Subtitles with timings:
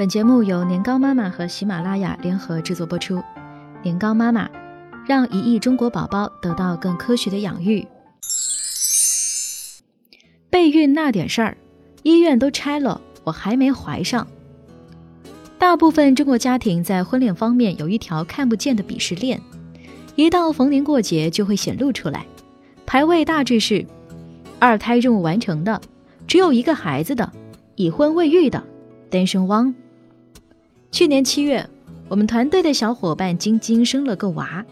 [0.00, 3.22] 本节目由年糕妈妈和喜马拉雅联合制作播出。
[3.82, 4.48] 年糕妈妈，
[5.06, 7.86] 让一亿中国宝宝得到更科学的养育。
[10.48, 11.58] 备孕那点事儿，
[12.02, 14.26] 医院都拆了，我还没怀上。
[15.58, 19.38] 大部分中国家庭在婚恋方面有一条看不见的鄙视链，
[20.16, 22.24] 一到逢年过节就会显露出来。
[22.86, 23.84] 排位大致是：
[24.58, 25.78] 二胎任务完成的，
[26.26, 27.30] 只有一个孩子的，
[27.76, 28.64] 已婚未育的，
[29.10, 29.74] 单身汪。
[30.92, 31.64] 去年七月，
[32.08, 34.64] 我们团队的小伙伴晶晶生了个娃，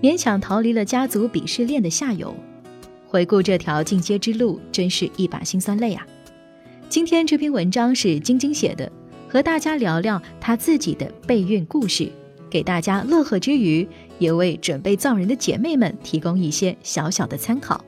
[0.00, 2.34] 勉强逃离了家族鄙视链的下游。
[3.08, 6.06] 回顾这条进阶之路，真是一把辛酸泪啊！
[6.88, 8.90] 今天这篇文章是晶晶写的，
[9.28, 12.08] 和大家聊聊她自己的备孕故事，
[12.48, 13.86] 给大家乐呵之余，
[14.18, 17.84] 也为准备造人的姐妹们提供一些小小的参考。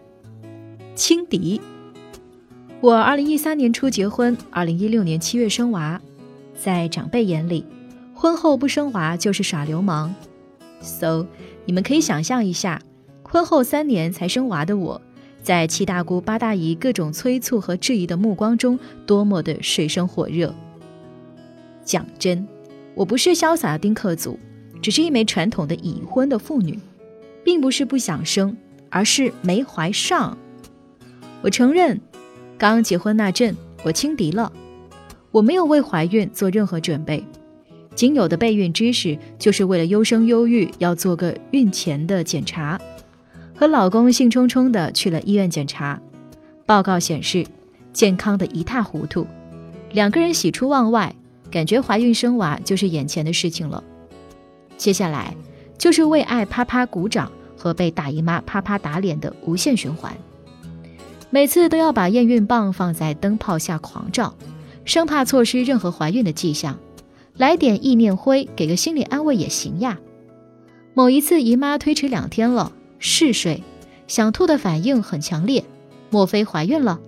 [0.97, 1.61] 轻敌，
[2.81, 5.99] 我二零一三年初结婚，二零一六年七月生娃。
[6.65, 7.67] 在长辈眼里，
[8.15, 10.15] 婚后不生娃就是耍流氓。
[10.81, 11.27] So，
[11.67, 12.81] 你们可以想象一下，
[13.23, 15.03] 婚后三年才生娃的我，
[15.43, 20.55] 在七大姑八大姨各种催促和质疑的目光中，多么的水深火热。
[21.85, 22.49] 讲真，
[22.95, 24.39] 我不是潇洒的丁克族，
[24.81, 26.79] 只是一枚传统的已婚的妇女，
[27.45, 28.57] 并不是不想生，
[28.89, 30.39] 而是没怀上。
[31.43, 32.01] 我承认，
[32.57, 34.51] 刚结婚那阵，我轻敌了。
[35.35, 37.25] 我没有为怀孕做任何准备，
[37.97, 42.81] 仅有的备孕知识就是为了优生优育要做个孕前的检查，
[43.53, 46.01] 和老公兴冲冲的去了医院检查，
[46.65, 47.45] 报告显示
[47.93, 49.27] 健康的一塌糊涂，
[49.91, 51.13] 两个人喜出望外，
[51.51, 53.83] 感觉怀孕生娃就是眼前的事情了。
[54.77, 55.35] 接下来
[55.77, 60.17] 就是为爱啪啪鼓掌和被大姨妈啪啪打脸的无限循环，
[61.31, 64.33] 每次都要把验孕棒放在灯泡下狂照。
[64.85, 66.79] 生怕错失任何怀孕的迹象，
[67.37, 69.99] 来点意念灰，给个心理安慰也行呀。
[70.93, 73.63] 某一次姨妈推迟两天了，嗜睡，
[74.07, 75.65] 想吐的反应很强烈，
[76.11, 77.01] 莫非怀孕了？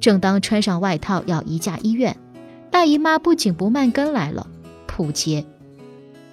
[0.00, 2.16] 正当穿上外套要移驾医院，
[2.70, 4.46] 大姨妈不紧不慢跟来了，
[4.86, 5.44] 扑街，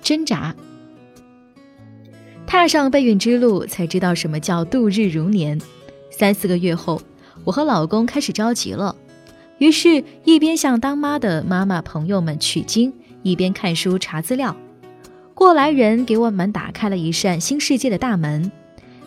[0.02, 0.56] 挣扎，
[2.48, 5.62] 踏上备孕之路，才知道什么叫度日如年。
[6.10, 7.02] 三四个月后，
[7.44, 8.96] 我和老公开始着急了。
[9.62, 12.92] 于是，一边向当妈的妈妈朋友们取经，
[13.22, 14.58] 一边看书查资料。
[15.36, 18.52] 过来人给我们打开了一扇新世界的大门：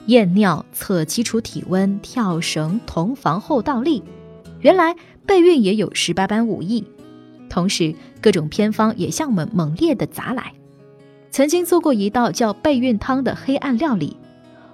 [0.07, 4.05] 验尿、测基础体温、跳绳、同房后倒立。
[4.61, 4.95] 原来
[5.27, 6.85] 备孕也有十八般武艺，
[7.49, 10.53] 同时各种偏方也向我们猛烈的砸来。
[11.33, 14.17] 曾经做过一道叫备孕汤的黑暗料理，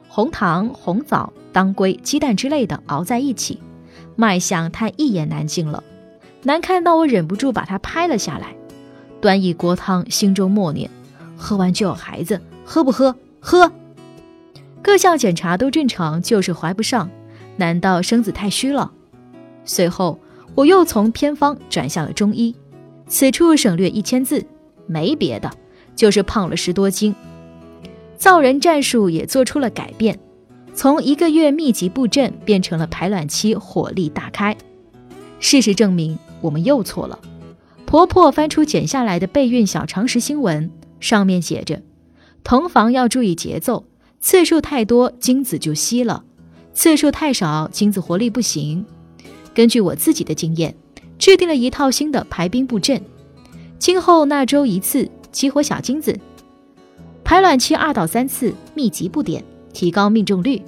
[0.08, 3.58] 红糖、红枣、当归、鸡蛋之类的熬在一起。
[4.20, 5.82] 卖相太一言难尽了，
[6.42, 8.54] 难看到我忍不住把它拍了下来。
[9.18, 10.90] 端一锅汤，心中默念：
[11.38, 13.16] 喝完就有孩子，喝不喝？
[13.40, 13.72] 喝。
[14.82, 17.08] 各项检查都正常，就是怀不上。
[17.56, 18.92] 难道身子太虚了？
[19.64, 20.18] 随后
[20.54, 22.54] 我又从偏方转向了中医，
[23.06, 24.44] 此处省略一千字，
[24.86, 25.50] 没别的，
[25.96, 27.14] 就是胖了十多斤。
[28.18, 30.18] 造人战术也做出了改变。
[30.80, 34.56] 从一个月密集布阵变成了排卵期火力大开，
[35.38, 37.18] 事实证明我们又错了。
[37.84, 41.82] 婆婆翻出剪下来的备孕小常识新闻，上面写着：
[42.42, 43.84] 同房要注意节奏，
[44.20, 46.24] 次数太多精子就稀了，
[46.72, 48.86] 次数太少精子活力不行。
[49.52, 50.74] 根据我自己的经验，
[51.18, 53.02] 制定了一套新的排兵布阵，
[53.78, 56.18] 今后那周一次激活小精子，
[57.22, 59.44] 排卵期二到三次密集布点。
[59.72, 60.62] 提高命中率，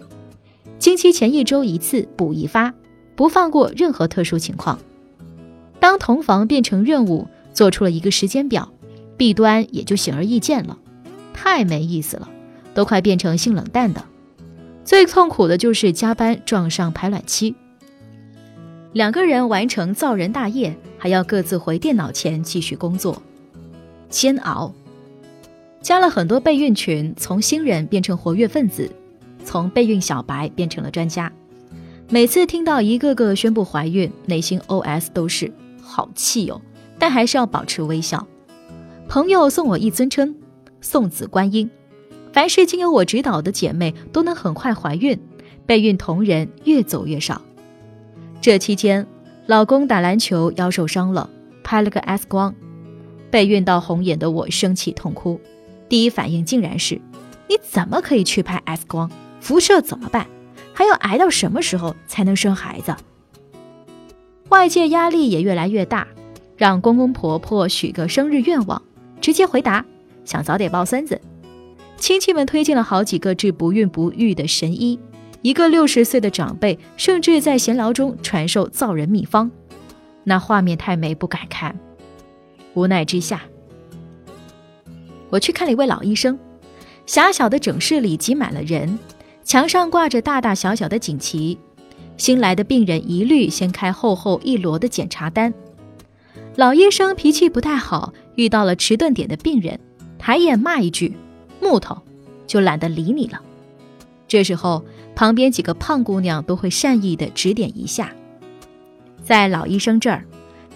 [0.79, 2.75] 经期前一周一次补一发，
[3.15, 4.79] 不放过任何特殊情况。
[5.79, 8.73] 当同房变成任务，做出了一个时间表，
[9.17, 10.79] 弊端也就显而易见了。
[11.35, 12.29] 太没意思了，
[12.73, 14.05] 都快变成性冷淡的。
[14.85, 17.55] 最痛苦的就是加班撞上排卵期，
[18.93, 23.23] 两个人完成造人大业，还要各自回电脑前继续工作，
[24.09, 24.73] 煎熬。
[25.81, 28.91] 加了很多备孕群，从新人变成活跃分子，
[29.43, 31.31] 从备孕小白变成了专家。
[32.09, 36.61] 每次听到一个个宣布怀孕，内心 OS 都是好气哟，
[36.99, 38.27] 但还是要保持微笑。
[39.09, 40.35] 朋友送我一尊称，
[40.81, 41.71] 送子观音。
[42.33, 45.19] 凡是经由我指导的姐妹都能很快怀孕，
[45.67, 47.43] 备孕同仁越走越少。
[48.41, 49.07] 这期间，
[49.47, 51.29] 老公打篮球腰受伤了，
[51.63, 52.55] 拍了个 X 光，
[53.31, 55.41] 备孕到红眼的我生气痛哭。
[55.89, 57.01] 第一反应竟然是，
[57.49, 59.11] 你怎么可以去拍 X 光？
[59.43, 60.29] 辐射怎么办？
[60.73, 62.95] 还要挨到什么时候才能生孩子？
[64.51, 66.07] 外界压力也越来越大，
[66.57, 68.81] 让公公婆婆许个生日愿望，
[69.21, 69.85] 直接回答
[70.25, 71.21] 想早点抱孙子。
[71.97, 74.99] 亲戚们推荐了好几个治不孕不育的神医，
[75.43, 79.51] 一个六十岁的长辈甚至在闲聊中传授造人秘方，
[80.23, 81.77] 那画面太美不敢看。
[82.75, 83.43] 无奈之下，
[85.31, 86.39] 我去看了一位老医生。
[87.05, 88.99] 狭小的诊室里挤满了人，
[89.53, 91.59] 墙上挂着大大小小的锦旗。
[92.17, 95.53] 新来的病人一律先开厚厚一摞的检查单。
[96.57, 99.79] 老医生脾气不太好，遇到了迟钝点的病人，
[100.19, 101.15] 抬眼骂一句
[101.61, 101.99] “木头”，
[102.49, 103.43] 就懒得理你了。
[104.27, 108.11] 这时候，旁边几个胖姑娘都会善意的指点一下。
[109.23, 110.25] 在老医生这儿，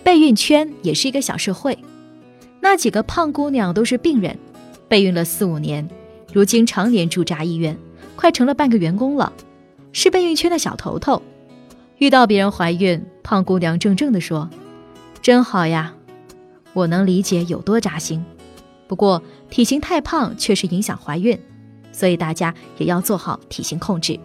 [0.05, 1.78] 备孕圈也是一个小社会。
[2.61, 4.37] 那几个胖姑娘都是病人，
[4.87, 5.88] 备孕了四五年。
[6.31, 7.75] 如今常年驻扎医院，
[8.17, 9.33] 快成了半个员工了，
[9.93, 11.23] 是备孕圈的小头头。
[11.99, 14.51] 遇到别人怀孕，胖姑娘怔怔地说
[15.23, 15.95] ：“真好呀。”
[16.75, 18.23] 我能理解有多扎心，
[18.87, 21.39] 不过体型太胖确实影响怀孕，
[21.93, 24.19] 所以大家也要做好体型控制。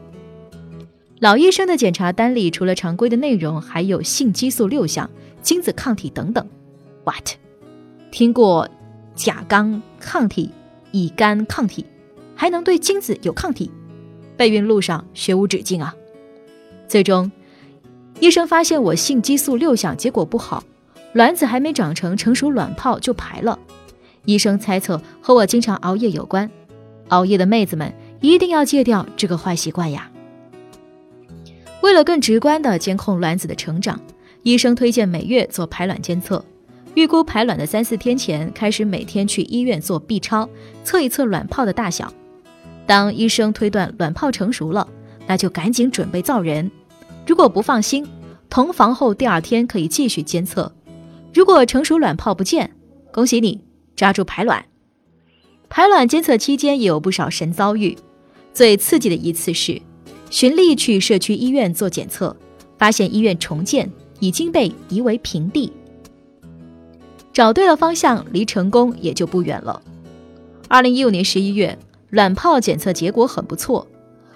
[1.19, 5.09] 老医生的检查单里除了常规的内容，还有性激素六项、
[5.41, 6.45] 精子抗体等等。
[7.05, 7.35] What？
[8.11, 8.67] 听过
[9.15, 10.51] 甲肝抗体、
[10.91, 11.85] 乙肝抗体？
[12.35, 13.71] 还能对精子有抗体，
[14.41, 15.93] 备孕路上学无止境啊！
[16.87, 17.31] 最终，
[18.19, 20.63] 医生发现我性激素六项结果不好，
[21.13, 23.59] 卵子还没长成成熟卵泡就排了。
[24.25, 26.49] 医生猜测和我经常熬夜有关，
[27.09, 30.09] 熬夜的妹子们一定要戒掉这个坏习惯呀！
[31.83, 34.01] 为了更直观的监控卵子的成长，
[34.41, 36.43] 医生推荐每月做排卵监测。
[36.95, 40.49] 预估排卵的三四天前开始每天去医院做 B 超，
[40.83, 42.11] 测一测卵泡的大小。
[42.85, 44.87] 当医生推断卵泡成熟了，
[45.27, 46.69] 那就赶紧准备造人。
[47.25, 48.05] 如果不放心，
[48.49, 50.73] 同房后第二天可以继续监测。
[51.33, 52.71] 如果成熟卵泡不见，
[53.13, 53.61] 恭喜你
[53.95, 54.65] 抓住排卵。
[55.69, 57.97] 排卵监测期间也有不少神遭遇，
[58.53, 59.81] 最刺激的一次是
[60.29, 62.35] 循例去社区医院做检测，
[62.77, 63.89] 发现医院重建
[64.19, 65.71] 已经被夷为平地。
[67.31, 69.81] 找对了方向，离成功也就不远了。
[70.67, 71.77] 二零一五年十一月。
[72.11, 73.87] 卵泡检测结果很不错，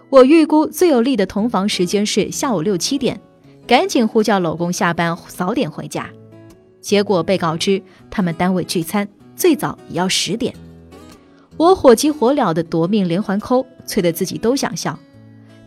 [0.09, 3.19] 我预估最有利的同房时间是下午六七点，
[3.67, 6.09] 赶紧呼叫老公下班早点回家。
[6.79, 9.05] 结果被告知他们单位聚餐，
[9.35, 10.55] 最早也要十点。
[11.57, 14.97] 我火急火燎的夺命连环扣，催得自己都想笑。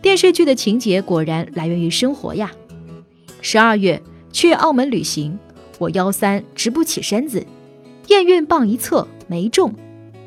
[0.01, 2.53] 电视剧的情节果然来源于生活呀。
[3.43, 4.03] 十二月
[4.33, 5.39] 去澳门旅行，
[5.79, 7.47] 我幺三直不起身子，
[8.07, 9.75] 验孕棒一测没中，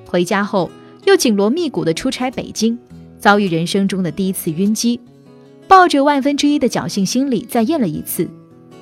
[0.05, 0.69] 回家后。
[1.05, 2.77] 又紧锣密鼓地出差北京，
[3.19, 4.99] 遭遇人生中的第一次晕机，
[5.67, 8.29] 抱着万分之一的侥幸心理再验了一次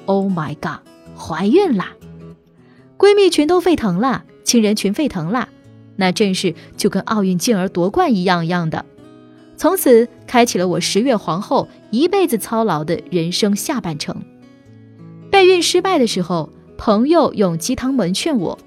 [0.05, 0.79] ，Oh my god，
[1.17, 1.93] 怀孕啦！
[2.97, 5.49] 闺蜜群都沸腾了，亲人群沸腾了，
[5.95, 8.85] 那阵势就跟奥运健儿夺冠一样一样的。
[9.55, 14.15] 从此开启了我十月皇后一辈子操劳的人生下半程。
[15.29, 18.57] 备孕失败的时候，朋友用鸡汤文劝我。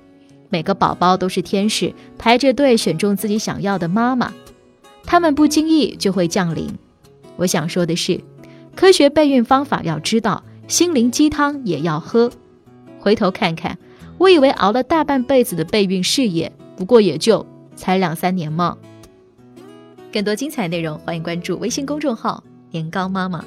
[0.53, 4.35] 每个宝宝都是天使，排着队选中自己想要的妈妈，
[5.03, 6.69] 他们不经意就会降临。
[7.37, 8.21] 我想说的是，
[8.77, 12.31] 科学备孕方法要知道，心灵鸡汤也要喝。
[13.01, 13.79] 回头看看，
[14.19, 18.77] 我以为熬了大半辈子的备孕事业，不过也就才两三年嘛。
[20.13, 23.43] 更多精彩内容，欢迎关注微信公众号“年糕妈妈”。